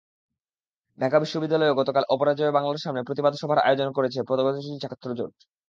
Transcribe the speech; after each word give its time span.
ঢাকা 0.97 1.17
বিশ্ববিদ্যালয়েও 1.19 1.77
গতকাল 1.79 2.03
অপরাজেয় 2.13 2.55
বাংলার 2.55 2.83
সামনে 2.83 3.05
প্রতিবাদ 3.07 3.33
সভার 3.35 3.59
আয়োজন 3.59 3.89
করেছে 3.97 4.19
প্রগতিশীল 4.27 4.77
ছাত্রজোট। 4.83 5.33